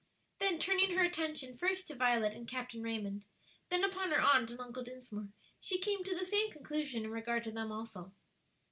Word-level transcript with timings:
Then 0.39 0.57
turning 0.57 0.97
her 0.97 1.03
attention 1.03 1.55
first 1.55 1.85
to 1.85 1.95
Violet 1.95 2.33
and 2.33 2.47
Captain 2.47 2.81
Raymond, 2.81 3.23
then 3.69 3.83
upon 3.83 4.09
her 4.09 4.19
Aunt 4.19 4.49
and 4.49 4.59
Uncle 4.59 4.83
Dinsmore, 4.83 5.27
she 5.59 5.77
came 5.77 6.03
to 6.05 6.17
the 6.17 6.25
same 6.25 6.49
conclusion 6.49 7.05
in 7.05 7.11
regard 7.11 7.43
to 7.43 7.51
them 7.51 7.71
also. 7.71 8.11